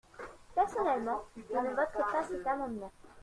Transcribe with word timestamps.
Personnellement, 0.55 1.25
je 1.37 1.55
ne 1.55 1.69
voterai 1.75 2.11
pas 2.11 2.23
cet 2.27 2.47
amendements. 2.47 2.91